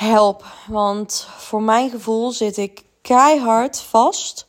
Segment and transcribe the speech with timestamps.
[0.00, 4.46] Help, want voor mijn gevoel zit ik keihard vast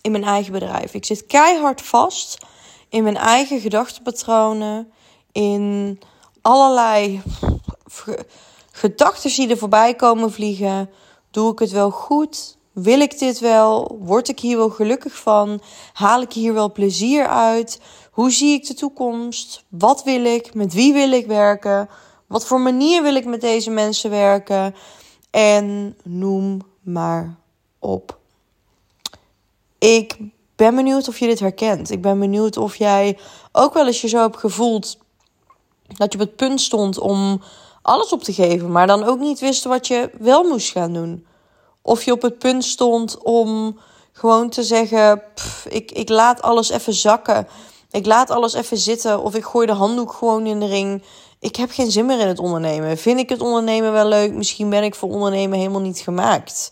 [0.00, 0.94] in mijn eigen bedrijf.
[0.94, 2.38] Ik zit keihard vast
[2.88, 4.92] in mijn eigen gedachtenpatronen,
[5.32, 6.00] in
[6.42, 7.22] allerlei
[8.72, 10.90] gedachten die er voorbij komen vliegen.
[11.30, 12.56] Doe ik het wel goed?
[12.72, 13.98] Wil ik dit wel?
[14.00, 15.60] Word ik hier wel gelukkig van?
[15.92, 17.80] Haal ik hier wel plezier uit?
[18.10, 19.64] Hoe zie ik de toekomst?
[19.68, 20.54] Wat wil ik?
[20.54, 21.88] Met wie wil ik werken?
[22.32, 24.74] Wat voor manier wil ik met deze mensen werken?
[25.30, 27.36] En noem maar
[27.78, 28.18] op.
[29.78, 30.16] Ik
[30.56, 31.90] ben benieuwd of je dit herkent.
[31.90, 33.18] Ik ben benieuwd of jij
[33.52, 34.98] ook wel eens je zo hebt gevoeld
[35.86, 37.42] dat je op het punt stond om
[37.82, 41.26] alles op te geven, maar dan ook niet wist wat je wel moest gaan doen.
[41.82, 43.78] Of je op het punt stond om
[44.12, 45.22] gewoon te zeggen:
[45.68, 47.48] ik, ik laat alles even zakken.
[47.90, 49.22] Ik laat alles even zitten.
[49.22, 51.02] Of ik gooi de handdoek gewoon in de ring.
[51.42, 52.98] Ik heb geen zin meer in het ondernemen.
[52.98, 54.32] Vind ik het ondernemen wel leuk?
[54.32, 56.70] Misschien ben ik voor ondernemen helemaal niet gemaakt.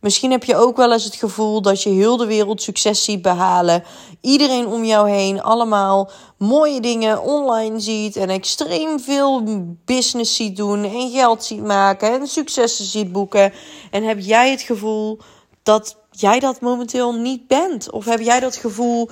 [0.00, 3.22] Misschien heb je ook wel eens het gevoel dat je heel de wereld succes ziet
[3.22, 3.84] behalen.
[4.20, 8.16] Iedereen om jou heen allemaal mooie dingen online ziet.
[8.16, 9.42] En extreem veel
[9.84, 10.84] business ziet doen.
[10.84, 12.12] En geld ziet maken.
[12.12, 13.52] En successen ziet boeken.
[13.90, 15.18] En heb jij het gevoel
[15.62, 17.90] dat jij dat momenteel niet bent?
[17.90, 19.08] Of heb jij dat gevoel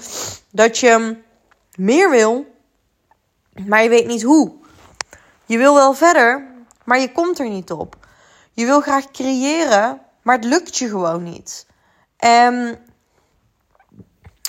[0.51, 1.17] dat je
[1.77, 2.45] meer wil,
[3.67, 4.61] maar je weet niet hoe?
[5.53, 6.47] Je wil wel verder,
[6.85, 7.97] maar je komt er niet op.
[8.53, 11.67] Je wil graag creëren, maar het lukt je gewoon niet.
[12.17, 12.79] En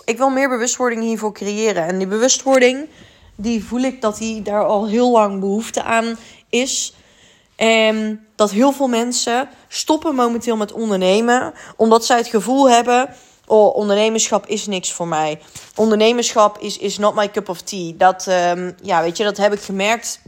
[0.06, 1.88] ik wil meer bewustwording hiervoor creëren.
[1.88, 2.90] En die bewustwording,
[3.36, 6.18] die voel ik dat die daar al heel lang behoefte aan
[6.50, 6.96] is.
[7.56, 13.10] En dat heel veel mensen stoppen momenteel met ondernemen, omdat zij het gevoel hebben:
[13.48, 15.42] oh, ondernemerschap is niks voor mij.
[15.76, 17.94] Ondernemerschap is, is not my cup of tea.
[17.98, 20.20] Dat, ehm, ja, weet je, dat heb ik gemerkt,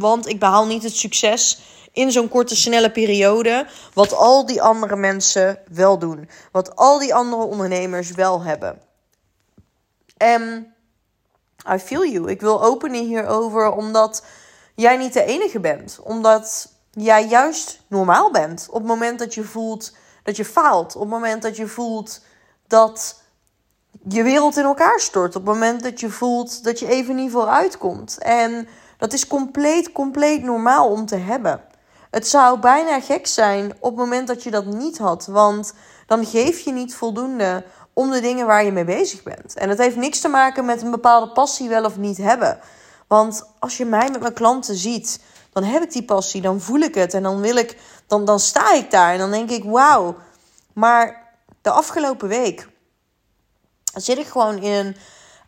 [0.00, 1.60] want ik behaal niet het succes
[1.92, 3.66] in zo'n korte, snelle periode.
[3.94, 6.28] Wat al die andere mensen wel doen.
[6.52, 8.80] Wat al die andere ondernemers wel hebben.
[10.16, 10.74] En
[11.74, 12.30] I feel you.
[12.30, 14.24] Ik wil openen hierover omdat
[14.74, 15.98] jij niet de enige bent.
[16.02, 18.66] Omdat jij juist normaal bent.
[18.68, 20.94] Op het moment dat je voelt dat je faalt.
[20.94, 22.20] Op het moment dat je voelt
[22.66, 23.22] dat
[24.08, 25.36] je wereld in elkaar stort.
[25.36, 28.18] Op het moment dat je voelt dat je even niet vooruit komt.
[28.18, 28.68] En
[29.00, 31.60] dat is compleet, compleet normaal om te hebben.
[32.10, 35.26] Het zou bijna gek zijn op het moment dat je dat niet had.
[35.26, 35.72] Want
[36.06, 39.54] dan geef je niet voldoende om de dingen waar je mee bezig bent.
[39.54, 42.58] En het heeft niks te maken met een bepaalde passie wel of niet hebben.
[43.06, 45.20] Want als je mij met mijn klanten ziet,
[45.52, 48.40] dan heb ik die passie, dan voel ik het en dan wil ik, dan, dan
[48.40, 50.16] sta ik daar en dan denk ik, wauw.
[50.72, 51.32] Maar
[51.62, 52.68] de afgelopen week
[53.94, 54.96] zit ik gewoon in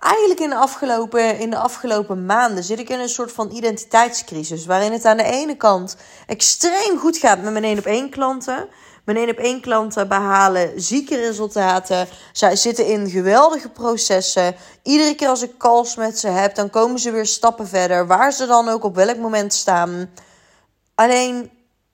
[0.02, 4.66] eigenlijk in de afgelopen, in de afgelopen maanden zit ik in een soort van identiteitscrisis,
[4.66, 5.96] waarin het aan de ene kant
[6.26, 8.68] extreem goed gaat met mijn één op één klanten.
[9.04, 12.08] Mijn één op één klanten behalen zieke resultaten.
[12.32, 14.54] Zij zitten in geweldige processen.
[14.82, 18.06] Iedere keer als ik calls met ze heb, dan komen ze weer stappen verder.
[18.06, 20.10] Waar ze dan ook op welk moment staan.
[20.94, 21.50] Alleen,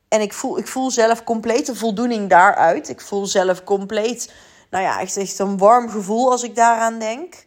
[0.08, 2.88] en ik voel, ik voel zelf complete voldoening daaruit.
[2.88, 4.32] Ik voel zelf compleet,
[4.70, 7.46] nou ja, echt, echt een warm gevoel als ik daaraan denk.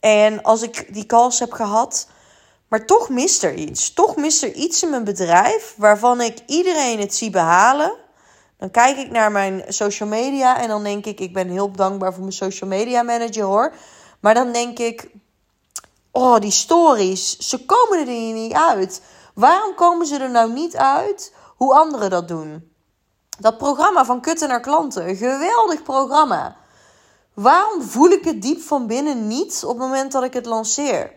[0.00, 2.08] En als ik die calls heb gehad.
[2.68, 3.92] Maar toch mist er iets.
[3.92, 7.92] Toch mist er iets in mijn bedrijf waarvan ik iedereen het zie behalen.
[8.58, 12.12] Dan kijk ik naar mijn social media en dan denk ik, ik ben heel dankbaar
[12.12, 13.72] voor mijn social media manager hoor.
[14.20, 15.10] Maar dan denk ik,
[16.10, 19.02] oh die stories, ze komen er niet uit.
[19.34, 22.72] Waarom komen ze er nou niet uit hoe anderen dat doen?
[23.38, 26.56] Dat programma van kutten naar klanten, geweldig programma.
[27.40, 31.12] Waarom voel ik het diep van binnen niet op het moment dat ik het lanceer?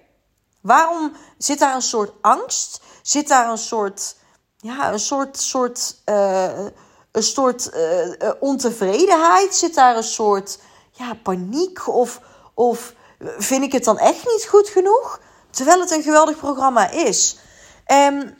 [0.61, 2.81] Waarom zit daar een soort angst?
[3.01, 4.15] Zit daar een soort,
[4.57, 6.65] ja, een soort, soort uh,
[7.11, 9.55] een soort uh, ontevredenheid?
[9.55, 10.59] Zit daar een soort
[10.91, 11.87] ja, paniek?
[11.87, 12.19] Of,
[12.53, 12.93] of
[13.37, 15.21] vind ik het dan echt niet goed genoeg?
[15.49, 17.37] Terwijl het een geweldig programma is.
[17.87, 18.37] Um,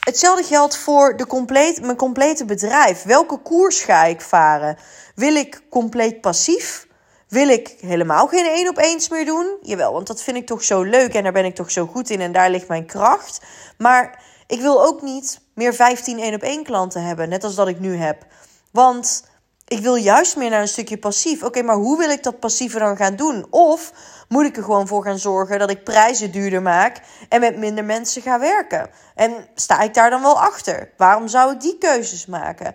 [0.00, 3.02] hetzelfde geldt voor de compleet, mijn complete bedrijf.
[3.02, 4.78] Welke koers ga ik varen?
[5.14, 6.86] Wil ik compleet passief?
[7.34, 9.56] Wil ik helemaal geen één op eens meer doen?
[9.62, 12.10] Jawel, want dat vind ik toch zo leuk en daar ben ik toch zo goed
[12.10, 13.40] in en daar ligt mijn kracht.
[13.78, 17.68] Maar ik wil ook niet meer 15 één op één klanten hebben, net als dat
[17.68, 18.26] ik nu heb.
[18.72, 19.24] Want
[19.68, 21.42] ik wil juist meer naar een stukje passief.
[21.42, 23.46] Oké, maar hoe wil ik dat passieve dan gaan doen?
[23.50, 23.92] Of
[24.28, 27.84] moet ik er gewoon voor gaan zorgen dat ik prijzen duurder maak en met minder
[27.84, 28.90] mensen ga werken?
[29.14, 30.92] En sta ik daar dan wel achter?
[30.96, 32.74] Waarom zou ik die keuzes maken?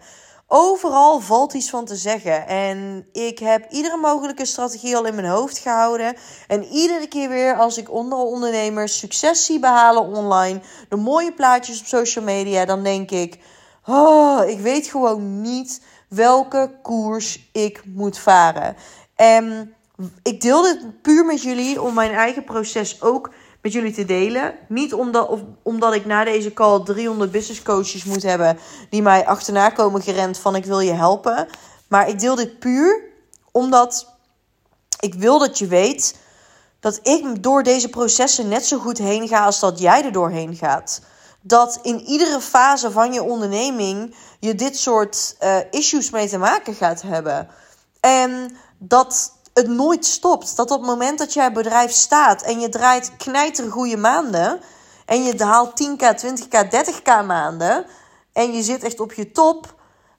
[0.51, 2.47] Overal valt iets van te zeggen.
[2.47, 6.15] En ik heb iedere mogelijke strategie al in mijn hoofd gehouden.
[6.47, 11.79] En iedere keer weer als ik andere ondernemers succes zie behalen online, de mooie plaatjes
[11.79, 13.39] op social media, dan denk ik:
[13.85, 18.75] Oh, ik weet gewoon niet welke koers ik moet varen.
[19.15, 19.73] En
[20.23, 24.55] ik deel dit puur met jullie om mijn eigen proces ook met jullie te delen.
[24.67, 28.57] Niet omdat, of, omdat ik na deze call 300 business coaches moet hebben
[28.89, 31.47] die mij achterna komen gerend van ik wil je helpen.
[31.87, 33.03] Maar ik deel dit puur
[33.51, 34.07] omdat
[34.99, 36.17] ik wil dat je weet
[36.79, 40.55] dat ik door deze processen net zo goed heen ga als dat jij er doorheen
[40.55, 41.01] gaat.
[41.41, 46.73] Dat in iedere fase van je onderneming je dit soort uh, issues mee te maken
[46.73, 47.47] gaat hebben.
[47.99, 50.55] En dat het nooit stopt.
[50.55, 54.61] Dat op het moment dat jij bedrijf staat en je draait knijtergoeie maanden.
[55.05, 57.85] En je haalt 10k, 20k, 30k maanden.
[58.33, 59.73] En je zit echt op je top.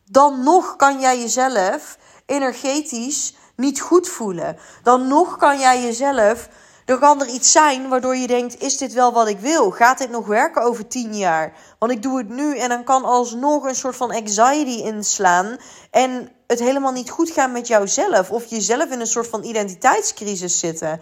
[0.04, 4.56] Dan nog kan jij jezelf energetisch niet goed voelen.
[4.82, 6.48] Dan nog kan jij jezelf.
[6.84, 9.70] Er kan er iets zijn waardoor je denkt: is dit wel wat ik wil?
[9.70, 11.52] Gaat dit nog werken over tien jaar?
[11.78, 15.56] Want ik doe het nu en dan kan alsnog een soort van anxiety inslaan.
[15.90, 18.30] En het helemaal niet goed gaan met jouzelf.
[18.30, 21.00] Of jezelf in een soort van identiteitscrisis zitten.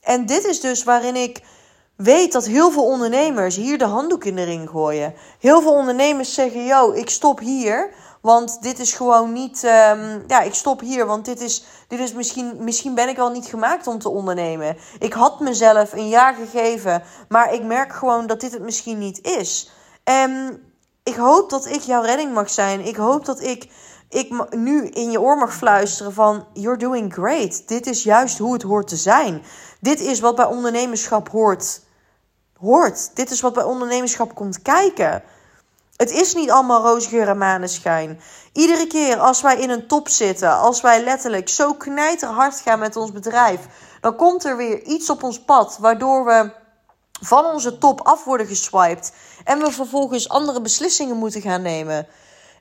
[0.00, 1.42] En dit is dus waarin ik
[1.96, 5.14] weet dat heel veel ondernemers hier de handdoek in de ring gooien.
[5.38, 7.90] Heel veel ondernemers zeggen: Yo, ik stop hier.
[8.24, 9.64] Want dit is gewoon niet.
[9.64, 11.06] Um, ja, ik stop hier.
[11.06, 12.56] Want dit is, dit is misschien.
[12.58, 14.76] Misschien ben ik wel niet gemaakt om te ondernemen.
[14.98, 17.02] Ik had mezelf een jaar gegeven.
[17.28, 19.70] Maar ik merk gewoon dat dit het misschien niet is.
[20.04, 20.62] En
[21.02, 22.86] ik hoop dat ik jouw redding mag zijn.
[22.86, 23.68] Ik hoop dat ik
[24.08, 27.68] ik nu in je oor mag fluisteren van you're doing great.
[27.68, 29.42] Dit is juist hoe het hoort te zijn.
[29.80, 31.82] Dit is wat bij ondernemerschap hoort.
[32.58, 33.16] Hoort.
[33.16, 35.22] Dit is wat bij ondernemerschap komt kijken.
[35.96, 38.20] Het is niet allemaal roosgeur en maneschijn.
[38.52, 42.96] Iedere keer als wij in een top zitten, als wij letterlijk zo knijterhard gaan met
[42.96, 43.60] ons bedrijf,
[44.00, 46.50] dan komt er weer iets op ons pad waardoor we
[47.20, 49.12] van onze top af worden geswiped
[49.44, 52.06] en we vervolgens andere beslissingen moeten gaan nemen.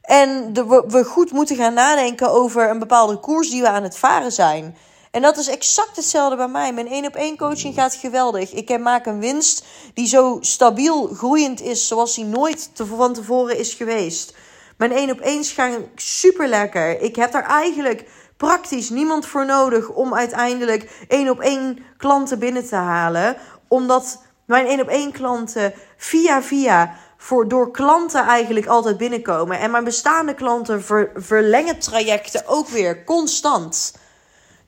[0.01, 3.83] En de, we, we goed moeten gaan nadenken over een bepaalde koers die we aan
[3.83, 4.77] het varen zijn.
[5.13, 6.73] En dat is exact hetzelfde bij mij.
[6.73, 8.51] Mijn één op één coaching gaat geweldig.
[8.53, 13.73] Ik maak een winst die zo stabiel groeiend is zoals die nooit van tevoren is
[13.73, 14.35] geweest.
[14.77, 17.01] Mijn één op één gaan super lekker.
[17.01, 22.67] Ik heb daar eigenlijk praktisch niemand voor nodig om uiteindelijk één op één klanten binnen
[22.67, 23.37] te halen.
[23.67, 29.59] Omdat mijn één op één klanten via via voor, door klanten eigenlijk altijd binnenkomen.
[29.59, 34.01] En mijn bestaande klanten ver, verlengen trajecten ook weer constant.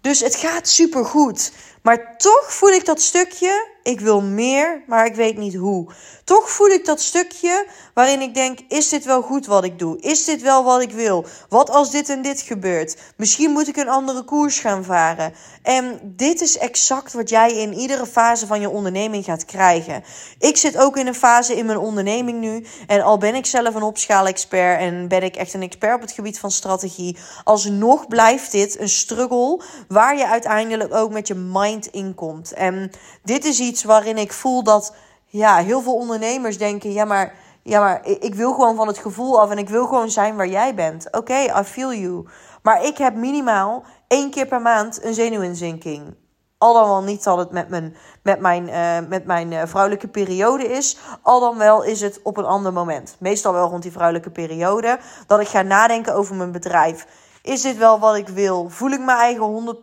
[0.06, 1.52] Dus het gaat super goed.
[1.82, 5.92] Maar toch voel ik dat stukje, ik wil meer, maar ik weet niet hoe.
[6.24, 10.00] Toch voel ik dat stukje waarin ik denk: is dit wel goed wat ik doe?
[10.00, 11.26] Is dit wel wat ik wil?
[11.50, 12.98] Wat als dit en dit gebeurt?
[13.18, 15.34] Misschien moet ik een andere koers gaan varen.
[15.64, 20.04] En dit is exact wat jij in iedere fase van je onderneming gaat krijgen.
[20.40, 22.66] Ik zit ook in een fase in mijn onderneming nu.
[22.88, 26.12] En al ben ik zelf een opschaalexpert en ben ik echt een expert op het
[26.12, 31.88] gebied van strategie, alsnog blijft dit een struggle waar je uiteindelijk ook met je mind
[31.88, 32.54] in komt.
[32.54, 32.92] En
[33.24, 34.94] dit is iets waarin ik voel dat
[35.26, 37.34] ja, heel veel ondernemers denken: ja, maar,
[37.64, 40.48] ja, maar ik wil gewoon van het gevoel af en ik wil gewoon zijn waar
[40.48, 41.08] jij bent.
[41.12, 42.28] Oké, I feel you.
[42.62, 46.16] Maar ik heb minimaal één keer per maand een zenuwinzinking.
[46.58, 50.08] Al dan wel niet dat het met mijn, met mijn, uh, met mijn uh, vrouwelijke
[50.08, 50.98] periode is.
[51.22, 53.16] Al dan wel is het op een ander moment.
[53.20, 55.00] Meestal wel rond die vrouwelijke periode.
[55.28, 57.06] Dat ik ga nadenken over mijn bedrijf.
[57.46, 58.70] Is dit wel wat ik wil?
[58.70, 59.76] Voel ik mijn eigen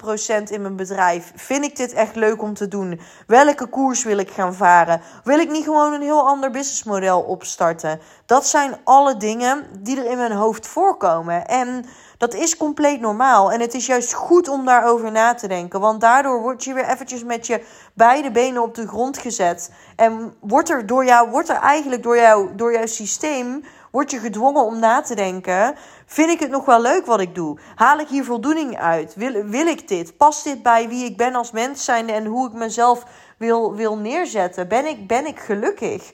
[0.47, 1.33] 100% in mijn bedrijf?
[1.35, 3.01] Vind ik dit echt leuk om te doen?
[3.27, 5.01] Welke koers wil ik gaan varen?
[5.25, 8.01] Wil ik niet gewoon een heel ander businessmodel opstarten?
[8.27, 11.47] Dat zijn alle dingen die er in mijn hoofd voorkomen.
[11.47, 11.85] En
[12.19, 13.53] dat is compleet normaal.
[13.53, 15.81] En het is juist goed om daarover na te denken.
[15.81, 17.65] Want daardoor word je weer eventjes met je
[17.95, 19.71] beide benen op de grond gezet.
[19.97, 24.19] En wordt er, door jou, wordt er eigenlijk door, jou, door jouw systeem word je
[24.19, 25.75] gedwongen om na te denken:
[26.07, 27.59] vind ik het nog wel leuk wat ik doe?
[27.75, 29.15] Haal ik hier voldoening uit?
[29.15, 30.17] Wil, wil ik dit?
[30.17, 33.05] Past dit bij wie ik ben als mens zijnde en hoe ik mezelf
[33.39, 34.69] wil, wil neerzetten?
[34.69, 36.11] Ben ik, ben ik gelukkig?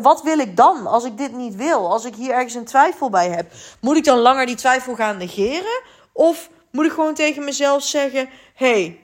[0.00, 1.90] Wat wil ik dan als ik dit niet wil?
[1.90, 5.16] Als ik hier ergens een twijfel bij heb, moet ik dan langer die twijfel gaan
[5.16, 5.82] negeren?
[6.12, 9.00] Of moet ik gewoon tegen mezelf zeggen: hey,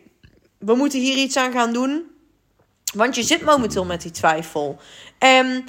[0.58, 2.10] we moeten hier iets aan gaan doen?
[2.94, 4.76] Want je zit momenteel met die twijfel.
[5.18, 5.64] En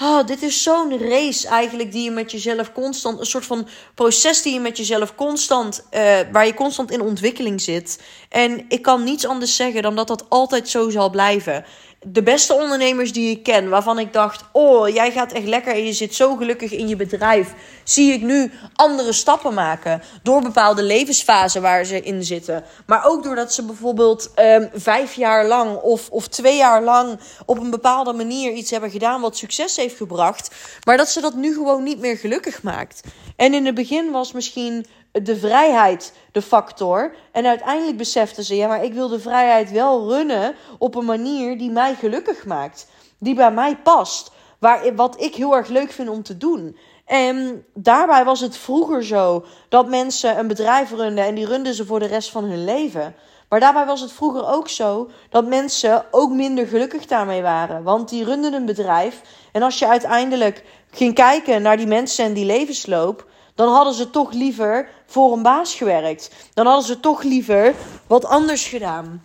[0.00, 4.42] Oh, dit is zo'n race eigenlijk die je met jezelf constant, een soort van proces
[4.42, 8.02] die je met jezelf constant, uh, waar je constant in ontwikkeling zit.
[8.28, 11.64] En ik kan niets anders zeggen dan dat dat altijd zo zal blijven.
[12.06, 15.84] De beste ondernemers die ik ken, waarvan ik dacht: Oh, jij gaat echt lekker en
[15.84, 17.54] je zit zo gelukkig in je bedrijf.
[17.84, 20.02] Zie ik nu andere stappen maken.
[20.22, 22.64] Door bepaalde levensfasen waar ze in zitten.
[22.86, 27.58] Maar ook doordat ze bijvoorbeeld um, vijf jaar lang of, of twee jaar lang op
[27.58, 30.54] een bepaalde manier iets hebben gedaan wat succes heeft gebracht.
[30.84, 33.00] Maar dat ze dat nu gewoon niet meer gelukkig maakt.
[33.36, 34.86] En in het begin was misschien
[35.22, 37.14] de vrijheid de factor.
[37.32, 41.58] En uiteindelijk beseften ze: ja, maar ik wil de vrijheid wel runnen op een manier
[41.58, 42.86] die mij gelukkig maakt.
[43.18, 44.30] Die bij mij past.
[44.58, 46.76] Waar, wat ik heel erg leuk vind om te doen.
[47.04, 51.86] En daarbij was het vroeger zo dat mensen een bedrijf runden en die runden ze
[51.86, 53.14] voor de rest van hun leven.
[53.48, 57.82] Maar daarbij was het vroeger ook zo dat mensen ook minder gelukkig daarmee waren.
[57.82, 59.20] Want die runden een bedrijf.
[59.52, 63.26] En als je uiteindelijk ging kijken naar die mensen en die levensloop,
[63.58, 66.30] dan hadden ze toch liever voor een baas gewerkt.
[66.54, 67.74] Dan hadden ze toch liever
[68.06, 69.22] wat anders gedaan.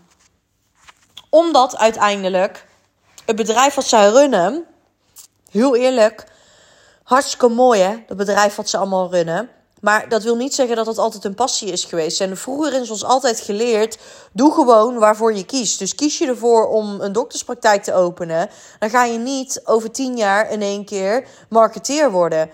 [1.30, 2.66] Omdat uiteindelijk
[3.25, 4.66] het bedrijf wat zij runnen,
[5.52, 6.24] heel eerlijk,
[7.04, 9.50] hartstikke mooi hè, dat bedrijf wat ze allemaal runnen.
[9.82, 12.22] Maar dat wil niet zeggen dat dat altijd een passie is geweest.
[12.22, 13.98] En vroeger is ons altijd geleerd:
[14.32, 15.80] doe gewoon waarvoor je kiest.
[15.80, 18.50] Dus kies je ervoor om een dokterspraktijk te openen,
[18.80, 22.50] dan ga je niet over tien jaar in één keer marketeer worden.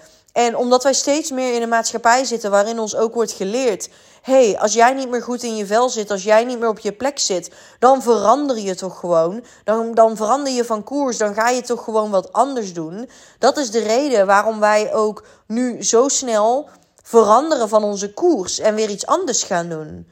[0.45, 3.89] En omdat wij steeds meer in een maatschappij zitten waarin ons ook wordt geleerd:
[4.21, 6.79] hey, als jij niet meer goed in je vel zit, als jij niet meer op
[6.79, 9.43] je plek zit, dan verander je toch gewoon.
[9.63, 13.09] Dan, dan verander je van koers, dan ga je toch gewoon wat anders doen.
[13.39, 16.69] Dat is de reden waarom wij ook nu zo snel
[17.03, 20.07] veranderen van onze koers en weer iets anders gaan doen.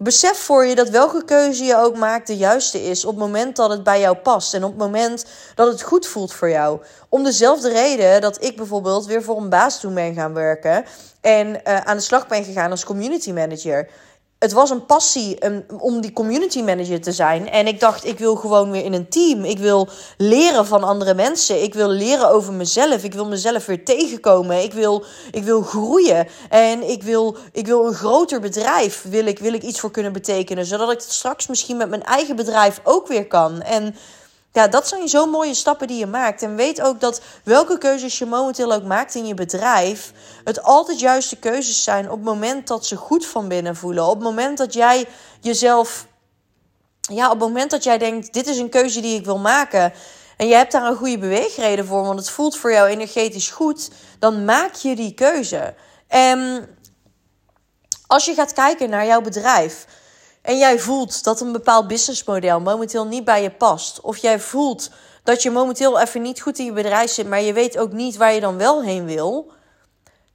[0.00, 3.56] Besef voor je dat welke keuze je ook maakt de juiste is op het moment
[3.56, 5.24] dat het bij jou past en op het moment
[5.54, 6.80] dat het goed voelt voor jou.
[7.08, 10.84] Om dezelfde reden dat ik bijvoorbeeld weer voor een baas toen ben gaan werken
[11.20, 13.88] en uh, aan de slag ben gegaan als community manager
[14.38, 15.38] het was een passie
[15.78, 17.50] om die community manager te zijn.
[17.50, 19.44] En ik dacht, ik wil gewoon weer in een team.
[19.44, 21.62] Ik wil leren van andere mensen.
[21.62, 23.04] Ik wil leren over mezelf.
[23.04, 24.62] Ik wil mezelf weer tegenkomen.
[24.62, 26.28] Ik wil, ik wil groeien.
[26.48, 29.04] En ik wil, ik wil een groter bedrijf.
[29.08, 30.66] Wil ik, wil ik iets voor kunnen betekenen.
[30.66, 33.62] Zodat ik het straks misschien met mijn eigen bedrijf ook weer kan.
[33.62, 33.94] En
[34.52, 36.42] ja, dat zijn zo mooie stappen die je maakt.
[36.42, 40.12] En weet ook dat welke keuzes je momenteel ook maakt in je bedrijf,
[40.44, 44.04] het altijd juiste keuzes zijn op het moment dat ze goed van binnen voelen.
[44.04, 45.06] Op het moment dat jij
[45.40, 46.06] jezelf,
[47.00, 49.92] ja, op het moment dat jij denkt: dit is een keuze die ik wil maken.
[50.36, 53.90] En je hebt daar een goede beweegreden voor, want het voelt voor jou energetisch goed,
[54.18, 55.74] dan maak je die keuze.
[56.08, 56.68] En
[58.06, 59.86] als je gaat kijken naar jouw bedrijf,
[60.48, 64.90] en jij voelt dat een bepaald businessmodel momenteel niet bij je past, of jij voelt
[65.22, 68.16] dat je momenteel even niet goed in je bedrijf zit, maar je weet ook niet
[68.16, 69.52] waar je dan wel heen wil,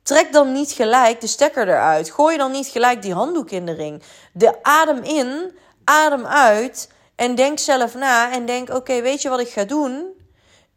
[0.03, 2.11] trek dan niet gelijk de stekker eruit.
[2.11, 4.03] Gooi dan niet gelijk die handdoek in de ring.
[4.33, 9.39] De adem in, adem uit en denk zelf na en denk: oké, weet je wat
[9.39, 10.05] ik ga doen?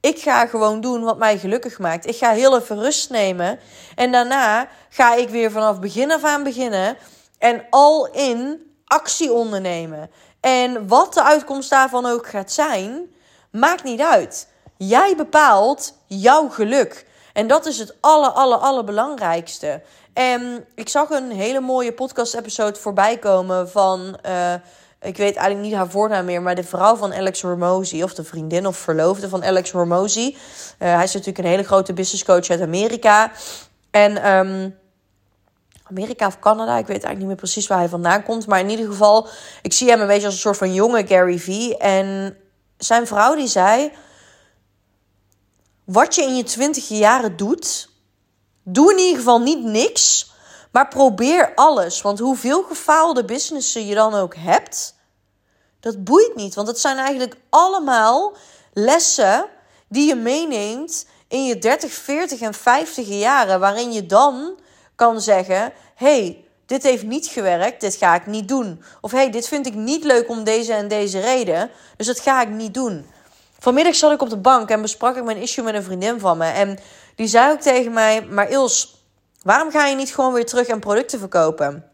[0.00, 2.06] Ik ga gewoon doen wat mij gelukkig maakt.
[2.06, 3.58] Ik ga heel even rust nemen.
[3.94, 6.96] En daarna ga ik weer vanaf begin af aan beginnen.
[7.38, 10.10] En al in actie ondernemen.
[10.40, 13.14] En wat de uitkomst daarvan ook gaat zijn,
[13.50, 14.48] maakt niet uit.
[14.76, 17.06] Jij bepaalt jouw geluk.
[17.32, 19.82] En dat is het aller, aller, allerbelangrijkste.
[20.12, 24.18] En ik zag een hele mooie podcast-episode voorbij komen van.
[24.26, 24.52] Uh,
[25.00, 28.24] ik weet eigenlijk niet haar voornaam meer, maar de vrouw van Alex Hormozy, of de
[28.24, 30.34] vriendin of verloofde van Alex Hormozy.
[30.34, 33.32] Uh, hij is natuurlijk een hele grote business coach uit Amerika.
[33.90, 34.78] En um,
[35.90, 36.78] Amerika of Canada.
[36.78, 38.46] Ik weet eigenlijk niet meer precies waar hij vandaan komt.
[38.46, 39.28] Maar in ieder geval,
[39.62, 41.70] ik zie hem een beetje als een soort van jonge Gary V.
[41.78, 42.36] En
[42.78, 43.92] zijn vrouw die zei...
[45.84, 47.88] Wat je in je twintig jaren doet...
[48.62, 50.34] Doe in ieder geval niet niks...
[50.70, 52.02] Maar probeer alles.
[52.02, 54.94] Want hoeveel gefaalde businessen je dan ook hebt...
[55.80, 56.54] Dat boeit niet.
[56.54, 58.36] Want het zijn eigenlijk allemaal
[58.72, 59.46] lessen...
[59.88, 63.60] die je meeneemt in je 30, 40 en 50 jaren...
[63.60, 64.58] waarin je dan
[64.96, 68.82] kan zeggen: hey, dit heeft niet gewerkt, dit ga ik niet doen.
[69.00, 72.42] Of hey, dit vind ik niet leuk om deze en deze reden, dus dat ga
[72.42, 73.06] ik niet doen.
[73.58, 76.38] Vanmiddag zat ik op de bank en besprak ik mijn issue met een vriendin van
[76.38, 76.46] me.
[76.46, 76.78] En
[77.14, 79.04] die zei ook tegen mij: Maar Ils,
[79.42, 81.90] waarom ga je niet gewoon weer terug en producten verkopen?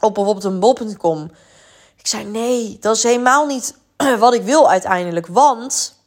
[0.00, 1.30] Op bijvoorbeeld een bol.com.
[1.96, 3.74] Ik zei: Nee, dat is helemaal niet
[4.18, 5.26] wat ik wil uiteindelijk.
[5.26, 6.00] Want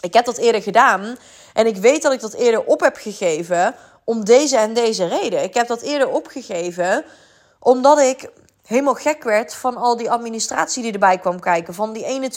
[0.00, 1.16] ik heb dat eerder gedaan.
[1.52, 5.42] En ik weet dat ik dat eerder op heb gegeven om deze en deze reden.
[5.42, 7.04] Ik heb dat eerder opgegeven
[7.58, 8.30] omdat ik
[8.66, 11.74] helemaal gek werd van al die administratie die erbij kwam kijken.
[11.74, 12.30] Van die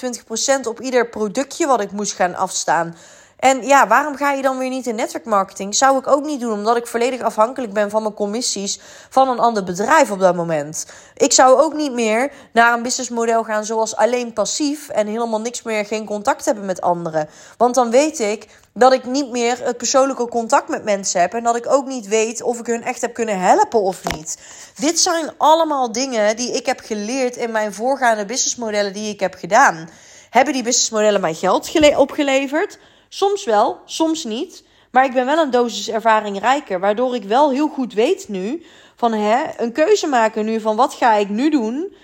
[0.63, 2.95] 21% op ieder productje wat ik moest gaan afstaan.
[3.43, 5.75] En ja, waarom ga je dan weer niet in netwerkmarketing?
[5.75, 9.39] Zou ik ook niet doen, omdat ik volledig afhankelijk ben van mijn commissies van een
[9.39, 10.85] ander bedrijf op dat moment.
[11.15, 15.61] Ik zou ook niet meer naar een businessmodel gaan zoals alleen passief en helemaal niks
[15.61, 17.29] meer, geen contact hebben met anderen.
[17.57, 21.43] Want dan weet ik dat ik niet meer het persoonlijke contact met mensen heb en
[21.43, 24.37] dat ik ook niet weet of ik hun echt heb kunnen helpen of niet.
[24.75, 29.33] Dit zijn allemaal dingen die ik heb geleerd in mijn voorgaande businessmodellen die ik heb
[29.33, 29.89] gedaan.
[30.29, 32.79] Hebben die businessmodellen mij geld opgeleverd?
[33.13, 34.63] Soms wel, soms niet.
[34.91, 38.65] Maar ik ben wel een dosis ervaring rijker, waardoor ik wel heel goed weet nu
[38.95, 41.95] van hè, een keuze maken nu van wat ga ik nu doen,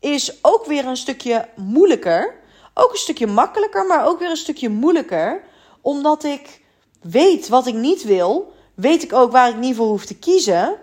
[0.00, 2.34] is ook weer een stukje moeilijker.
[2.74, 5.42] Ook een stukje makkelijker, maar ook weer een stukje moeilijker.
[5.80, 6.60] Omdat ik
[7.00, 10.76] weet wat ik niet wil, weet ik ook waar ik niet voor hoef te kiezen.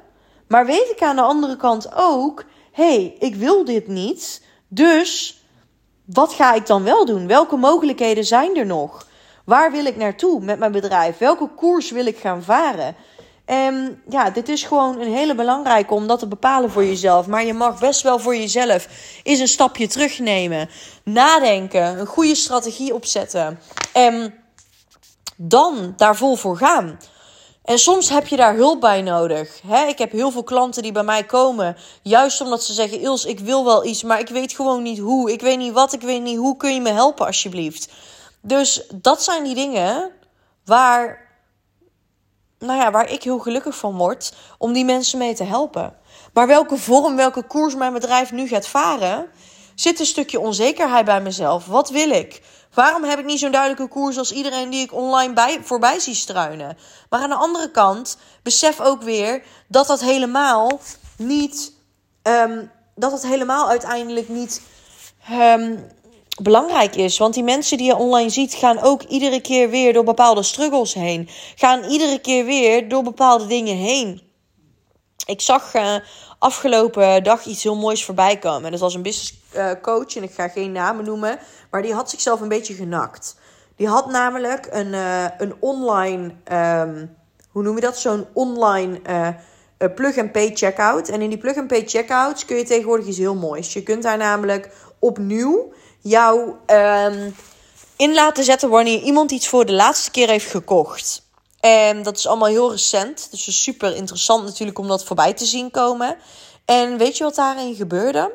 [0.47, 4.45] Maar weet ik aan de andere kant ook, hey, ik wil dit niet.
[4.67, 5.41] Dus
[6.05, 7.27] wat ga ik dan wel doen?
[7.27, 9.09] Welke mogelijkheden zijn er nog?
[9.51, 11.17] Waar wil ik naartoe met mijn bedrijf?
[11.17, 12.96] Welke koers wil ik gaan varen?
[13.46, 17.27] En ja, dit is gewoon een hele belangrijke om dat te bepalen voor jezelf.
[17.27, 18.88] Maar je mag best wel voor jezelf
[19.24, 20.70] eens een stapje terugnemen.
[21.03, 23.60] Nadenken, een goede strategie opzetten.
[23.93, 24.34] En
[25.36, 27.00] dan daar vol voor gaan.
[27.63, 29.62] En soms heb je daar hulp bij nodig.
[29.88, 31.77] ik heb heel veel klanten die bij mij komen.
[32.01, 35.31] Juist omdat ze zeggen: Ils, ik wil wel iets, maar ik weet gewoon niet hoe.
[35.31, 36.58] Ik weet niet wat, ik weet niet hoe.
[36.58, 37.89] Kun je me helpen alsjeblieft?
[38.41, 40.12] Dus dat zijn die dingen
[40.65, 41.29] waar,
[42.60, 45.98] nou ja, waar ik heel gelukkig van word om die mensen mee te helpen.
[46.33, 49.29] Maar welke vorm, welke koers mijn bedrijf nu gaat varen,
[49.75, 51.65] zit een stukje onzekerheid bij mezelf.
[51.65, 52.41] Wat wil ik?
[52.74, 56.15] Waarom heb ik niet zo'n duidelijke koers als iedereen die ik online bij, voorbij zie
[56.15, 56.77] struinen?
[57.10, 60.79] Maar aan de andere kant, besef ook weer dat dat helemaal
[61.17, 61.74] niet.
[62.24, 64.62] Um, dat het helemaal uiteindelijk niet.
[65.31, 65.88] Um,
[66.41, 67.17] belangrijk is.
[67.17, 70.93] Want die mensen die je online ziet, gaan ook iedere keer weer door bepaalde struggles
[70.93, 71.29] heen.
[71.55, 74.21] Gaan iedere keer weer door bepaalde dingen heen.
[75.25, 75.95] Ik zag uh,
[76.39, 78.71] afgelopen dag iets heel moois voorbij komen.
[78.71, 81.39] Dat was een business uh, coach, en ik ga geen namen noemen,
[81.71, 83.39] maar die had zichzelf een beetje genakt.
[83.75, 87.15] Die had namelijk een, uh, een online, um,
[87.50, 87.97] hoe noem je dat?
[87.97, 89.01] Zo'n online
[89.95, 91.09] plug-and-pay checkout.
[91.09, 93.73] En in die plug-and-pay checkouts kun je tegenwoordig iets heel moois.
[93.73, 94.69] Je kunt daar namelijk
[95.00, 97.36] opnieuw jou um,
[97.96, 101.29] in laten zetten wanneer iemand iets voor de laatste keer heeft gekocht.
[101.60, 103.27] En dat is allemaal heel recent.
[103.31, 106.17] Dus super interessant natuurlijk om dat voorbij te zien komen.
[106.65, 108.31] En weet je wat daarin gebeurde?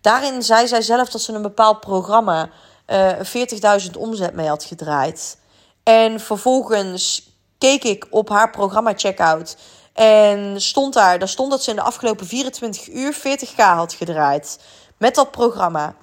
[0.00, 2.50] Daarin zei zij zelf dat ze een bepaald programma
[2.86, 5.38] uh, eh, 40.000 omzet mee had gedraaid.
[5.82, 9.56] En vervolgens keek ik op haar programma checkout.
[9.92, 14.58] En stond daar, daar stond dat ze in de afgelopen 24 uur 40k had gedraaid.
[14.96, 15.94] Met dat programma.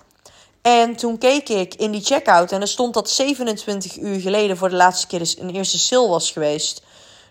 [0.67, 4.69] En toen keek ik in die checkout en er stond dat 27 uur geleden voor
[4.69, 6.81] de laatste keer dus een eerste sale was geweest.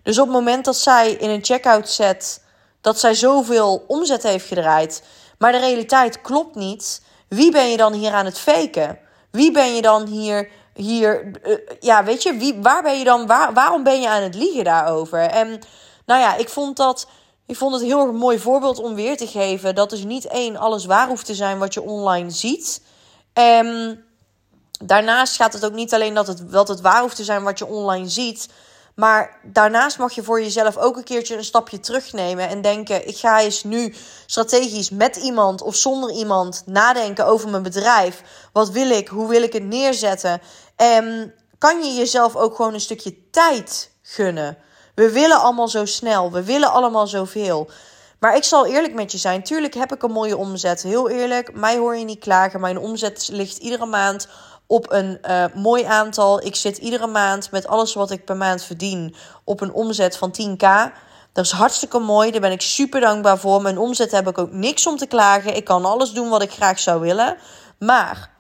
[0.02, 2.42] Dus op het moment dat zij in een checkout zet
[2.80, 5.02] dat zij zoveel omzet heeft gedraaid,
[5.38, 8.98] maar de realiteit klopt niet, wie ben je dan hier aan het faken?
[9.30, 13.26] Wie ben je dan hier, hier uh, ja, weet je, wie, waar ben je dan,
[13.26, 15.20] waar, waarom ben je aan het liegen daarover?
[15.20, 15.60] En
[16.06, 17.06] nou ja, ik vond dat,
[17.46, 20.84] ik vond het heel mooi voorbeeld om weer te geven dat dus niet één alles
[20.84, 22.80] waar hoeft te zijn wat je online ziet.
[23.38, 24.04] Um,
[24.80, 27.58] daarnaast gaat het ook niet alleen dat het, dat het waar hoeft te zijn wat
[27.58, 28.48] je online ziet.
[28.94, 33.16] Maar daarnaast mag je voor jezelf ook een keertje een stapje terugnemen en denken: ik
[33.16, 33.94] ga eens nu
[34.26, 38.22] strategisch met iemand of zonder iemand nadenken over mijn bedrijf.
[38.52, 39.08] Wat wil ik?
[39.08, 40.40] Hoe wil ik het neerzetten?
[40.76, 44.58] En kan je jezelf ook gewoon een stukje tijd gunnen?
[44.94, 47.70] We willen allemaal zo snel, we willen allemaal zoveel.
[48.26, 49.42] Maar ik zal eerlijk met je zijn.
[49.42, 50.82] Tuurlijk heb ik een mooie omzet.
[50.82, 52.60] Heel eerlijk, mij hoor je niet klagen.
[52.60, 54.28] Mijn omzet ligt iedere maand
[54.66, 56.44] op een uh, mooi aantal.
[56.44, 60.34] Ik zit iedere maand met alles wat ik per maand verdien op een omzet van
[60.40, 60.92] 10k.
[61.32, 62.30] Dat is hartstikke mooi.
[62.30, 63.62] Daar ben ik super dankbaar voor.
[63.62, 65.56] Mijn omzet heb ik ook niks om te klagen.
[65.56, 67.36] Ik kan alles doen wat ik graag zou willen.
[67.78, 68.30] Maar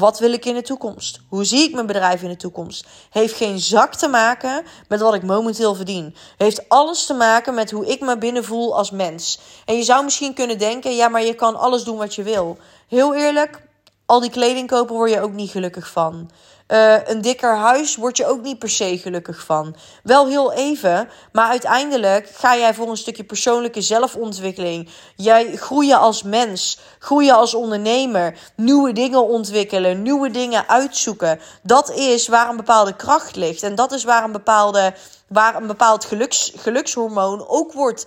[0.00, 1.20] wat wil ik in de toekomst?
[1.28, 2.86] Hoe zie ik mijn bedrijf in de toekomst?
[3.10, 6.14] Heeft geen zak te maken met wat ik momenteel verdien.
[6.36, 9.40] Heeft alles te maken met hoe ik me binnen voel als mens.
[9.64, 12.58] En je zou misschien kunnen denken: ja, maar je kan alles doen wat je wil.
[12.88, 13.62] Heel eerlijk,
[14.06, 16.30] al die kleding kopen word je ook niet gelukkig van.
[16.72, 19.76] Uh, een dikker huis word je ook niet per se gelukkig van.
[20.02, 24.88] Wel heel even, maar uiteindelijk ga jij voor een stukje persoonlijke zelfontwikkeling.
[25.16, 31.40] Jij groeien als mens, groeien als ondernemer, nieuwe dingen ontwikkelen, nieuwe dingen uitzoeken.
[31.62, 33.62] Dat is waar een bepaalde kracht ligt.
[33.62, 34.94] En dat is waar een, bepaalde,
[35.28, 38.06] waar een bepaald geluks, gelukshormoon ook wordt,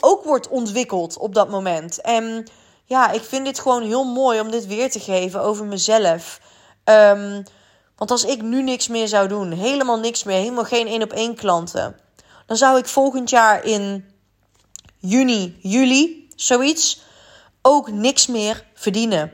[0.00, 2.00] ook wordt ontwikkeld op dat moment.
[2.00, 2.46] En
[2.84, 6.40] ja, ik vind dit gewoon heel mooi om dit weer te geven over mezelf.
[6.84, 7.44] Um,
[7.96, 11.12] Want als ik nu niks meer zou doen, helemaal niks meer, helemaal geen één op
[11.12, 11.96] één klanten,
[12.46, 14.04] dan zou ik volgend jaar in
[14.98, 17.02] juni, juli, zoiets,
[17.62, 19.32] ook niks meer verdienen.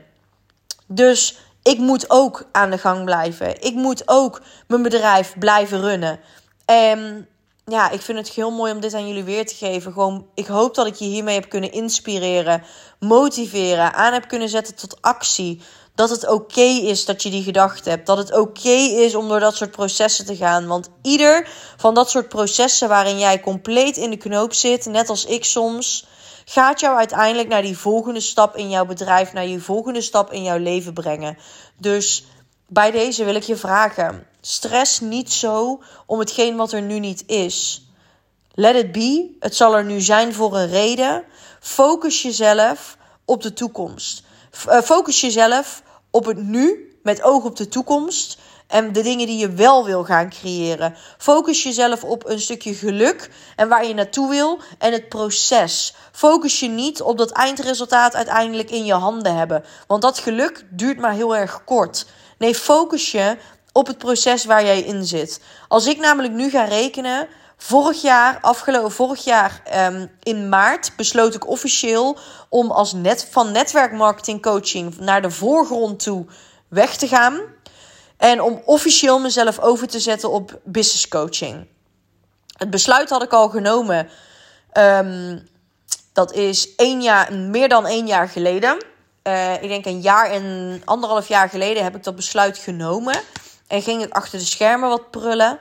[0.87, 3.61] Dus ik moet ook aan de gang blijven.
[3.61, 6.19] Ik moet ook mijn bedrijf blijven runnen.
[6.65, 7.27] En
[7.65, 9.93] ja, ik vind het heel mooi om dit aan jullie weer te geven.
[9.93, 12.63] Gewoon, ik hoop dat ik je hiermee heb kunnen inspireren,
[12.99, 15.61] motiveren, aan heb kunnen zetten tot actie.
[15.99, 18.05] Dat het oké is dat je die gedachte hebt.
[18.05, 20.67] Dat het oké is om door dat soort processen te gaan.
[20.67, 25.25] Want ieder van dat soort processen waarin jij compleet in de knoop zit, net als
[25.25, 26.07] ik soms,
[26.45, 30.43] gaat jou uiteindelijk naar die volgende stap in jouw bedrijf, naar je volgende stap in
[30.43, 31.37] jouw leven brengen.
[31.77, 32.25] Dus
[32.67, 37.23] bij deze wil ik je vragen: stress niet zo om hetgeen wat er nu niet
[37.27, 37.87] is.
[38.51, 39.35] Let it be.
[39.39, 41.23] Het zal er nu zijn voor een reden.
[41.59, 44.23] Focus jezelf op de toekomst.
[44.67, 45.81] Eh, focus jezelf
[46.11, 48.37] op het nu met oog op de toekomst.
[48.67, 50.95] En de dingen die je wel wil gaan creëren.
[51.17, 55.95] Focus jezelf op een stukje geluk en waar je naartoe wil en het proces.
[56.11, 59.63] Focus je niet op dat eindresultaat uiteindelijk in je handen hebben.
[59.87, 62.05] Want dat geluk duurt maar heel erg kort.
[62.37, 63.37] Nee, focus je
[63.71, 65.41] op het proces waar jij in zit.
[65.67, 67.27] Als ik namelijk nu ga rekenen.
[67.61, 69.61] Vorig jaar, afgelopen vorig jaar
[69.93, 72.17] um, in maart, besloot ik officieel
[72.49, 76.25] om als net van netwerkmarketing coaching naar de voorgrond toe
[76.67, 77.39] weg te gaan.
[78.17, 81.67] En om officieel mezelf over te zetten op business coaching.
[82.57, 84.09] Het besluit had ik al genomen.
[84.73, 85.47] Um,
[86.13, 88.85] dat is één jaar, meer dan één jaar geleden.
[89.23, 93.21] Uh, ik denk een jaar en anderhalf jaar geleden heb ik dat besluit genomen.
[93.67, 95.59] En ging ik achter de schermen wat prullen.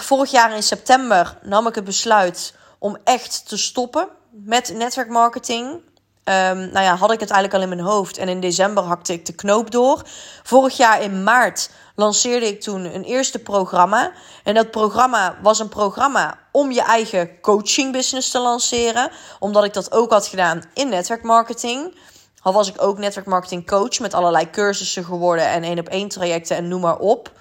[0.00, 5.70] Vorig jaar in september nam ik het besluit om echt te stoppen met netwerkmarketing.
[5.70, 8.18] Um, nou ja, had ik het eigenlijk al in mijn hoofd.
[8.18, 10.02] En in december hakte ik de knoop door.
[10.42, 14.12] Vorig jaar in maart lanceerde ik toen een eerste programma.
[14.44, 19.10] En dat programma was een programma om je eigen coaching business te lanceren.
[19.38, 21.98] Omdat ik dat ook had gedaan in netwerkmarketing.
[22.42, 26.56] Al was ik ook netwerkmarketing coach met allerlei cursussen geworden en één op één trajecten
[26.56, 27.32] en noem maar op.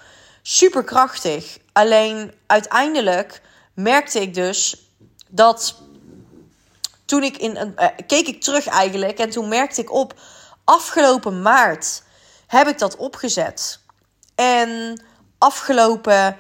[0.42, 1.58] Super krachtig.
[1.76, 3.42] Alleen uiteindelijk
[3.74, 4.90] merkte ik dus
[5.28, 5.82] dat
[7.06, 7.74] toen ik in een.
[7.78, 10.20] Uh, keek ik terug eigenlijk en toen merkte ik op.
[10.64, 12.04] Afgelopen maart
[12.48, 13.80] heb ik dat opgezet.
[14.36, 15.02] En
[15.38, 16.38] afgelopen,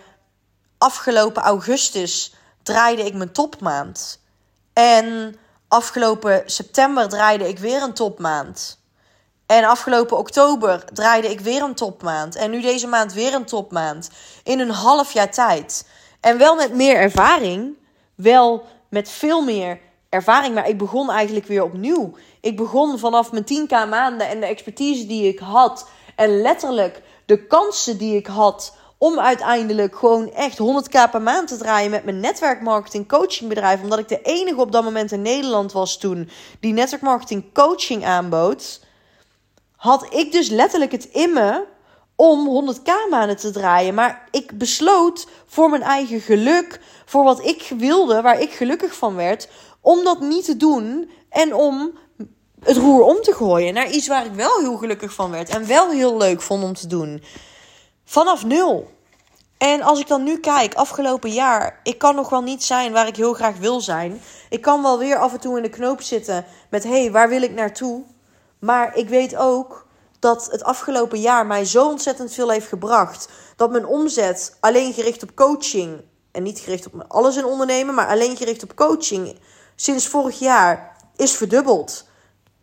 [0.78, 4.20] afgelopen augustus draaide ik mijn topmaand.
[4.74, 5.36] En
[5.68, 8.80] afgelopen september draaide ik weer een topmaand.
[9.46, 12.36] En afgelopen oktober draaide ik weer een topmaand.
[12.36, 14.10] En nu deze maand weer een topmaand.
[14.44, 15.88] In een half jaar tijd.
[16.20, 17.78] En wel met meer ervaring.
[18.16, 19.80] Wel met veel meer
[20.10, 20.54] ervaring.
[20.54, 22.16] Maar ik begon eigenlijk weer opnieuw.
[22.42, 25.88] Ik begon vanaf mijn 10k maanden en de expertise die ik had.
[26.16, 31.58] En letterlijk de kansen die ik had om uiteindelijk gewoon echt 100k per maand te
[31.58, 33.82] draaien met mijn netwerkmarketing coachingbedrijf.
[33.82, 36.30] Omdat ik de enige op dat moment in Nederland was toen
[36.60, 38.85] die netwerkmarketing coaching aanbood.
[39.86, 41.64] Had ik dus letterlijk het in me
[42.16, 43.94] om 100k maanden te draaien.
[43.94, 49.16] Maar ik besloot voor mijn eigen geluk, voor wat ik wilde, waar ik gelukkig van
[49.16, 49.50] werd,
[49.82, 51.98] om dat niet te doen en om
[52.64, 55.68] het roer om te gooien naar iets waar ik wel heel gelukkig van werd en
[55.68, 57.24] wel heel leuk vond om te doen.
[58.06, 58.92] Vanaf nul.
[59.58, 63.08] En als ik dan nu kijk, afgelopen jaar, ik kan nog wel niet zijn waar
[63.08, 64.22] ik heel graag wil zijn.
[64.50, 67.30] Ik kan wel weer af en toe in de knoop zitten met hé, hey, waar
[67.30, 68.04] wil ik naartoe?
[68.66, 69.86] Maar ik weet ook
[70.20, 73.30] dat het afgelopen jaar mij zo ontzettend veel heeft gebracht.
[73.56, 76.02] Dat mijn omzet alleen gericht op coaching
[76.32, 79.40] en niet gericht op alles in ondernemen, maar alleen gericht op coaching
[79.76, 82.08] sinds vorig jaar is verdubbeld.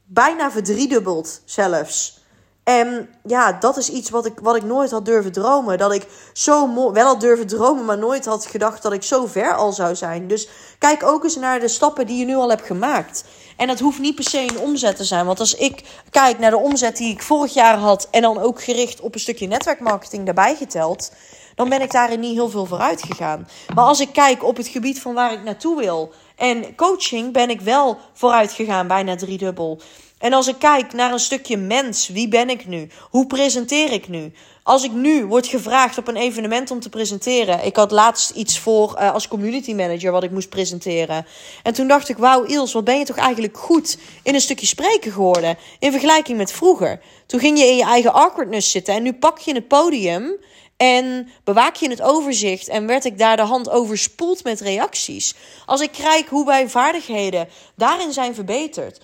[0.04, 2.21] Bijna verdriedubbeld zelfs.
[2.64, 5.78] En ja, dat is iets wat ik, wat ik nooit had durven dromen.
[5.78, 9.54] Dat ik zo wel had durven dromen, maar nooit had gedacht dat ik zo ver
[9.54, 10.28] al zou zijn.
[10.28, 10.48] Dus
[10.78, 13.24] kijk ook eens naar de stappen die je nu al hebt gemaakt.
[13.56, 15.26] En dat hoeft niet per se een omzet te zijn.
[15.26, 18.08] Want als ik kijk naar de omzet die ik vorig jaar had.
[18.10, 21.12] en dan ook gericht op een stukje netwerkmarketing daarbij geteld.
[21.54, 23.48] dan ben ik daarin niet heel veel vooruit gegaan.
[23.74, 26.12] Maar als ik kijk op het gebied van waar ik naartoe wil.
[26.36, 29.80] en coaching ben ik wel vooruit gegaan, bijna driedubbel.
[30.22, 32.88] En als ik kijk naar een stukje mens, wie ben ik nu?
[33.10, 34.32] Hoe presenteer ik nu?
[34.62, 37.64] Als ik nu word gevraagd op een evenement om te presenteren.
[37.64, 41.26] Ik had laatst iets voor uh, als community manager wat ik moest presenteren.
[41.62, 44.66] En toen dacht ik, wauw Iels, wat ben je toch eigenlijk goed in een stukje
[44.66, 45.58] spreken geworden.
[45.78, 47.00] In vergelijking met vroeger.
[47.26, 50.36] Toen ging je in je eigen awkwardness zitten en nu pak je het podium.
[50.76, 55.34] En bewaak je het overzicht en werd ik daar de hand overspoeld met reacties.
[55.66, 59.00] Als ik kijk hoe mijn vaardigheden daarin zijn verbeterd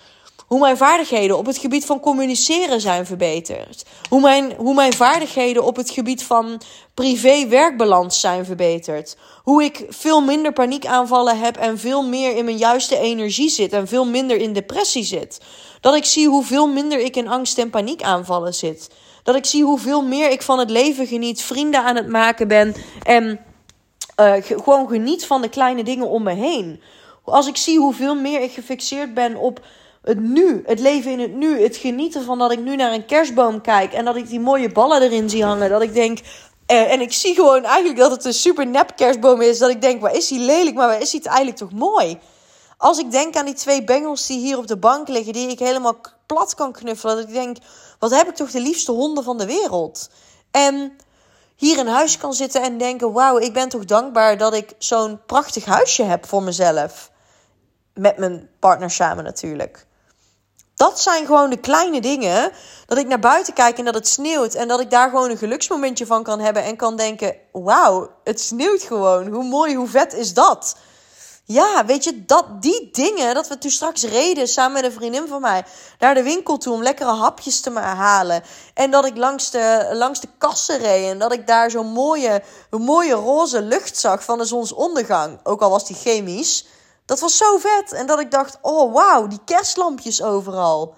[0.49, 3.85] Hoe mijn vaardigheden op het gebied van communiceren zijn verbeterd.
[4.09, 6.61] Hoe mijn, hoe mijn vaardigheden op het gebied van
[6.93, 9.17] privé-werkbalans zijn verbeterd.
[9.43, 13.87] Hoe ik veel minder paniekaanvallen heb en veel meer in mijn juiste energie zit en
[13.87, 15.41] veel minder in depressie zit.
[15.81, 18.89] Dat ik zie hoeveel minder ik in angst en paniekaanvallen zit.
[19.23, 22.75] Dat ik zie hoeveel meer ik van het leven geniet, vrienden aan het maken ben
[23.03, 23.39] en
[24.19, 26.81] uh, gewoon geniet van de kleine dingen om me heen.
[27.23, 29.61] Als ik zie hoeveel meer ik gefixeerd ben op
[30.01, 33.05] het nu, het leven in het nu, het genieten van dat ik nu naar een
[33.05, 35.69] kerstboom kijk en dat ik die mooie ballen erin zie hangen.
[35.69, 36.19] Dat ik denk,
[36.71, 39.57] uh, en ik zie gewoon eigenlijk dat het een super nep kerstboom is.
[39.57, 42.19] Dat ik denk, waar is die lelijk, maar waar is die eigenlijk toch mooi?
[42.77, 45.59] Als ik denk aan die twee bengels die hier op de bank liggen, die ik
[45.59, 47.15] helemaal plat kan knuffelen.
[47.15, 47.57] Dat ik denk,
[47.99, 50.09] wat heb ik toch de liefste honden van de wereld?
[50.51, 50.97] En
[51.55, 55.19] hier in huis kan zitten en denken: wauw, ik ben toch dankbaar dat ik zo'n
[55.25, 57.11] prachtig huisje heb voor mezelf.
[57.93, 59.87] Met mijn partner samen natuurlijk.
[60.79, 62.51] Dat zijn gewoon de kleine dingen.
[62.85, 64.53] Dat ik naar buiten kijk en dat het sneeuwt.
[64.53, 66.63] En dat ik daar gewoon een geluksmomentje van kan hebben.
[66.63, 69.27] En kan denken: wauw, het sneeuwt gewoon.
[69.27, 70.75] Hoe mooi, hoe vet is dat?
[71.45, 75.27] Ja, weet je, dat, die dingen, dat we toen straks reden samen met een vriendin
[75.27, 75.63] van mij
[75.99, 78.43] naar de winkel toe om lekkere hapjes te halen.
[78.73, 82.43] En dat ik langs de, langs de kassen reed en dat ik daar zo'n mooie,
[82.69, 85.39] mooie roze lucht zag van de zonsondergang.
[85.43, 86.65] Ook al was die chemisch.
[87.09, 87.91] Dat was zo vet.
[87.91, 90.95] En dat ik dacht, oh wauw, die kerstlampjes overal.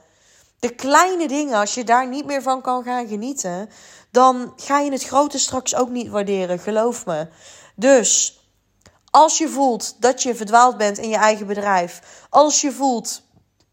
[0.60, 3.70] De kleine dingen, als je daar niet meer van kan gaan genieten,
[4.10, 7.28] dan ga je het grote straks ook niet waarderen, geloof me.
[7.76, 8.40] Dus
[9.10, 13.22] als je voelt dat je verdwaald bent in je eigen bedrijf, als je voelt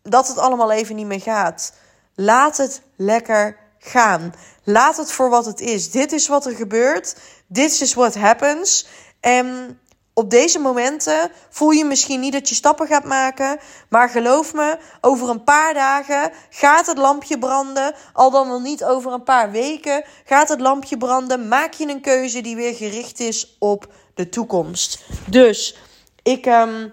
[0.02, 1.72] dat het allemaal even niet meer gaat,
[2.14, 4.34] laat het lekker gaan.
[4.64, 5.90] Laat het voor wat het is.
[5.90, 7.16] Dit is wat er gebeurt.
[7.46, 8.86] Dit is what happens.
[9.20, 9.78] En
[10.18, 13.58] op deze momenten voel je misschien niet dat je stappen gaat maken.
[13.88, 17.94] Maar geloof me, over een paar dagen gaat het lampje branden.
[18.12, 21.48] Al dan wel niet over een paar weken gaat het lampje branden.
[21.48, 25.04] Maak je een keuze die weer gericht is op de toekomst.
[25.26, 25.76] Dus
[26.22, 26.46] ik.
[26.46, 26.92] Um,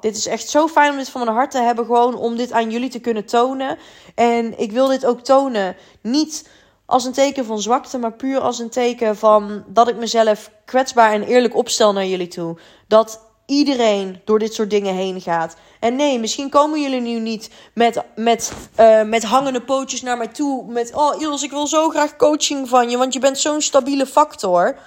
[0.00, 1.84] dit is echt zo fijn om dit van mijn hart te hebben.
[1.84, 3.78] Gewoon om dit aan jullie te kunnen tonen.
[4.14, 5.76] En ik wil dit ook tonen.
[6.02, 6.48] Niet
[6.90, 11.12] als een teken van zwakte, maar puur als een teken van dat ik mezelf kwetsbaar
[11.12, 12.58] en eerlijk opstel naar jullie toe.
[12.88, 15.56] Dat iedereen door dit soort dingen heen gaat.
[15.80, 20.28] En nee, misschien komen jullie nu niet met, met, uh, met hangende pootjes naar mij
[20.28, 20.72] toe.
[20.72, 24.06] Met, oh Iels, ik wil zo graag coaching van je, want je bent zo'n stabiele
[24.06, 24.78] factor.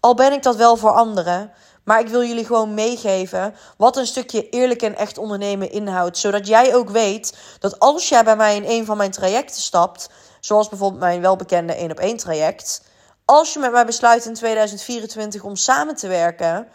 [0.00, 1.52] Al ben ik dat wel voor anderen.
[1.84, 6.18] Maar ik wil jullie gewoon meegeven wat een stukje eerlijk en echt ondernemen inhoudt.
[6.18, 10.08] Zodat jij ook weet dat als jij bij mij in een van mijn trajecten stapt,
[10.44, 12.82] zoals bijvoorbeeld mijn welbekende 1 op 1 traject,
[13.24, 16.68] als je met mij besluit in 2024 om samen te werken,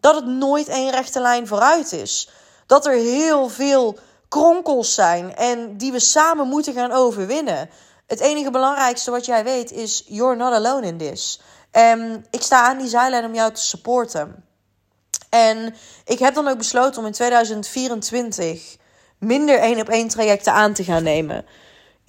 [0.00, 2.30] dat het nooit één rechte lijn vooruit is.
[2.66, 7.70] Dat er heel veel kronkels zijn en die we samen moeten gaan overwinnen.
[8.06, 11.40] Het enige belangrijkste wat jij weet is: you're not alone in this.
[11.70, 14.44] En ik sta aan die zijlijn om jou te supporten.
[15.28, 18.76] En ik heb dan ook besloten om in 2024
[19.18, 21.44] minder één op één trajecten aan te gaan nemen.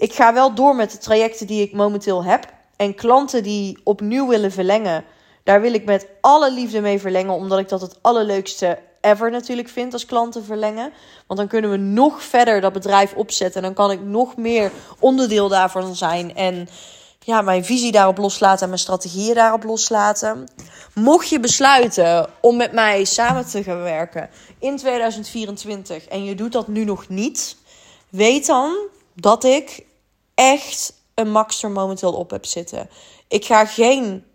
[0.04, 2.54] Ik ga wel door met de trajecten die ik momenteel heb.
[2.76, 5.06] En klanten die opnieuw willen verlengen,
[5.44, 7.34] daar wil ik met alle liefde mee verlengen.
[7.34, 10.94] Omdat ik dat het allerleukste ever natuurlijk vind als klanten verlengen.
[11.28, 13.62] Want dan kunnen we nog verder dat bedrijf opzetten.
[13.62, 16.36] En dan kan ik nog meer onderdeel daarvan zijn.
[16.36, 16.68] En
[17.20, 20.48] ja, mijn visie daarop loslaten en mijn strategieën daarop loslaten.
[20.94, 26.52] Mocht je besluiten om met mij samen te gaan werken in 2024 en je doet
[26.52, 27.58] dat nu nog niet,
[28.10, 28.76] weet dan
[29.16, 29.92] dat ik
[30.36, 32.89] echt een max er momenteel op heb zitten.
[33.28, 34.26] Ik ga geen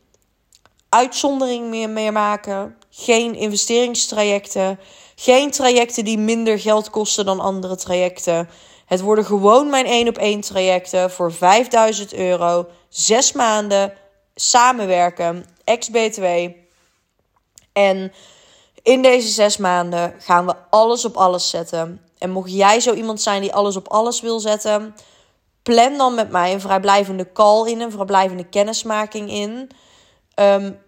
[0.88, 4.78] uitzondering meer, meer maken, geen investeringstrajecten,
[5.16, 8.48] geen trajecten die minder geld kosten dan andere trajecten.
[8.86, 13.92] Het worden gewoon mijn één op één trajecten voor 5000 euro, zes maanden
[14.34, 16.24] samenwerken, ex-BTW.
[17.72, 18.12] En
[18.82, 22.00] in deze zes maanden gaan we alles op alles zetten.
[22.18, 24.94] En mocht jij zo iemand zijn die alles op alles wil zetten,
[25.74, 29.70] plan dan met mij een vrijblijvende call in, een vrijblijvende kennismaking in.
[30.34, 30.78] Um,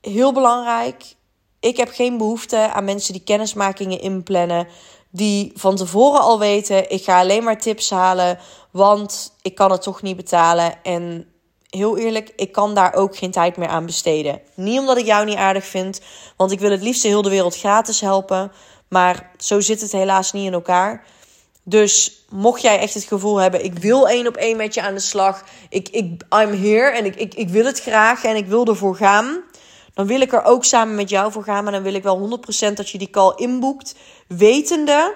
[0.00, 1.14] heel belangrijk.
[1.60, 4.66] Ik heb geen behoefte aan mensen die kennismakingen inplannen
[5.10, 8.38] die van tevoren al weten: ik ga alleen maar tips halen,
[8.70, 10.82] want ik kan het toch niet betalen.
[10.82, 11.26] En
[11.68, 14.40] heel eerlijk, ik kan daar ook geen tijd meer aan besteden.
[14.54, 16.00] Niet omdat ik jou niet aardig vind,
[16.36, 18.52] want ik wil het liefst heel de wereld gratis helpen.
[18.88, 21.04] Maar zo zit het helaas niet in elkaar.
[21.62, 24.94] Dus mocht jij echt het gevoel hebben, ik wil één op één met je aan
[24.94, 25.44] de slag.
[25.68, 28.96] Ik, ik, I'm here en ik, ik, ik wil het graag en ik wil ervoor
[28.96, 29.42] gaan
[29.94, 31.64] dan wil ik er ook samen met jou voor gaan.
[31.64, 32.40] Maar dan wil ik wel
[32.70, 33.94] 100% dat je die call inboekt.
[34.26, 35.14] Wetende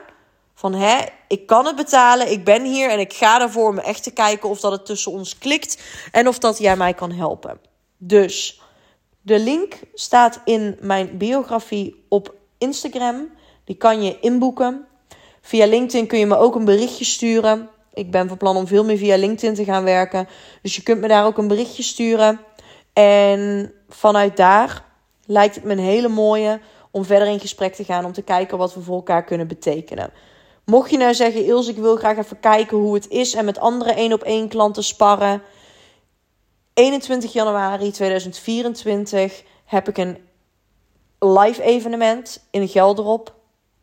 [0.54, 4.02] Van hè, ik kan het betalen, ik ben hier en ik ga ervoor om echt
[4.02, 7.60] te kijken of dat het tussen ons klikt en of dat jij mij kan helpen.
[7.98, 8.60] Dus
[9.22, 13.28] de link staat in mijn biografie op Instagram.
[13.64, 14.86] Die kan je inboeken.
[15.46, 17.68] Via LinkedIn kun je me ook een berichtje sturen.
[17.94, 20.28] Ik ben van plan om veel meer via LinkedIn te gaan werken.
[20.62, 22.40] Dus je kunt me daar ook een berichtje sturen.
[22.92, 24.84] En vanuit daar
[25.26, 28.04] lijkt het me een hele mooie om verder in gesprek te gaan.
[28.04, 30.10] Om te kijken wat we voor elkaar kunnen betekenen.
[30.64, 33.58] Mocht je nou zeggen, Ilse, ik wil graag even kijken hoe het is en met
[33.58, 35.42] andere één op één klanten sparren.
[36.74, 40.18] 21 januari 2024 heb ik een
[41.18, 43.35] live evenement in Gelderop.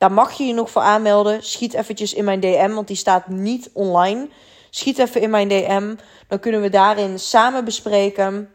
[0.03, 1.43] Daar mag je je nog voor aanmelden.
[1.43, 4.29] Schiet eventjes in mijn DM, want die staat niet online.
[4.69, 5.95] Schiet even in mijn DM.
[6.27, 8.49] Dan kunnen we daarin samen bespreken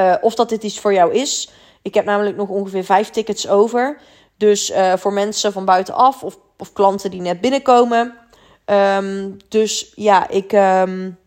[0.00, 1.50] uh, of dat dit iets voor jou is.
[1.82, 4.00] Ik heb namelijk nog ongeveer vijf tickets over.
[4.36, 8.14] Dus uh, voor mensen van buitenaf of, of klanten die net binnenkomen.
[8.66, 11.18] Um, dus ja, ik, um,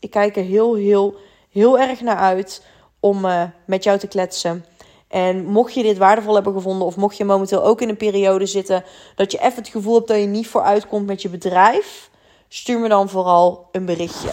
[0.00, 1.16] ik kijk er heel, heel,
[1.50, 2.62] heel erg naar uit
[3.00, 4.64] om uh, met jou te kletsen.
[5.14, 8.46] En mocht je dit waardevol hebben gevonden, of mocht je momenteel ook in een periode
[8.46, 12.10] zitten dat je even het gevoel hebt dat je niet vooruit komt met je bedrijf,
[12.48, 14.28] stuur me dan vooral een berichtje.